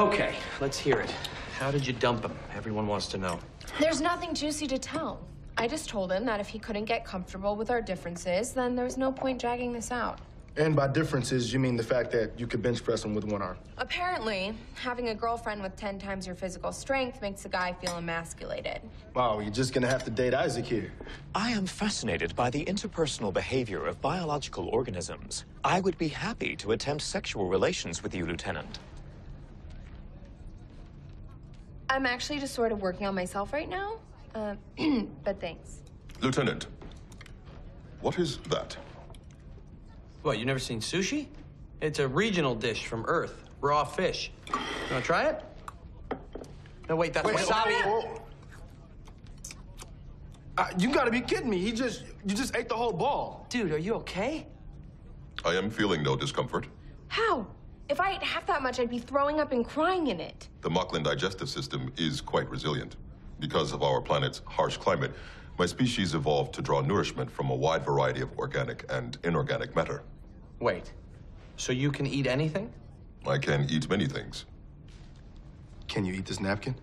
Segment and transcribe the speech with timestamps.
[0.00, 1.10] Okay, let's hear it.
[1.58, 2.32] How did you dump him?
[2.56, 3.38] Everyone wants to know.
[3.78, 5.20] There's nothing juicy to tell.
[5.58, 8.86] I just told him that if he couldn't get comfortable with our differences, then there
[8.86, 10.18] was no point dragging this out.
[10.56, 13.42] And by differences, you mean the fact that you could bench press him with one
[13.42, 13.58] arm.
[13.76, 18.80] Apparently, having a girlfriend with 10 times your physical strength makes a guy feel emasculated.
[19.14, 20.92] Wow, you're just gonna have to date Isaac here.
[21.34, 25.44] I am fascinated by the interpersonal behavior of biological organisms.
[25.62, 28.78] I would be happy to attempt sexual relations with you, Lieutenant.
[31.90, 33.98] I'm actually just sort of working on myself right now.
[34.32, 34.54] Uh,
[35.24, 35.80] but thanks.
[36.20, 36.68] Lieutenant,
[38.00, 38.76] what is that?
[40.22, 41.26] What, you never seen sushi?
[41.80, 44.30] It's a regional dish from Earth, raw fish.
[44.46, 44.54] You
[44.92, 45.42] wanna try it?
[46.88, 47.84] No, wait, that's Wait, wasabi.
[47.84, 48.22] whoa, whoa.
[50.58, 51.58] Uh, you gotta be kidding me.
[51.58, 53.46] He just, you just ate the whole ball.
[53.48, 54.46] Dude, are you okay?
[55.44, 56.68] I am feeling no discomfort.
[57.08, 57.46] How?
[57.90, 60.46] If I ate half that much, I'd be throwing up and crying in it.
[60.60, 62.94] The Moclan digestive system is quite resilient.
[63.40, 65.10] Because of our planet's harsh climate,
[65.58, 70.04] my species evolved to draw nourishment from a wide variety of organic and inorganic matter.
[70.60, 70.92] Wait,
[71.56, 72.72] so you can eat anything?
[73.26, 74.44] I can eat many things.
[75.88, 76.76] Can you eat this napkin?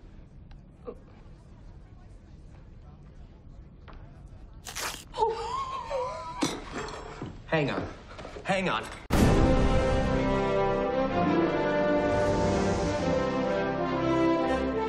[7.45, 7.87] Hang on.
[8.43, 8.83] Hang on.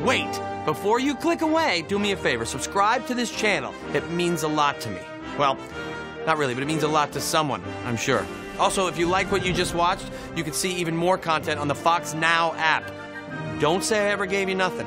[0.03, 2.45] Wait, before you click away, do me a favor.
[2.45, 3.75] Subscribe to this channel.
[3.95, 5.01] It means a lot to me.
[5.39, 5.59] Well,
[6.27, 8.25] not really, but it means a lot to someone, I'm sure.
[8.59, 11.69] Also, if you like what you just watched, you can see even more content on
[11.69, 12.91] the Fox Now app.
[13.61, 14.87] Don't say I ever gave you nothing.